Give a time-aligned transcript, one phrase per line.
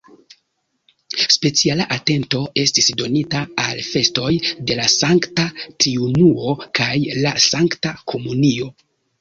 [1.33, 4.31] Speciala atento estis donita al festoj
[4.71, 5.47] de la Sankta
[5.85, 6.93] Triunuo kaj
[7.23, 8.73] la Sankta Komunio.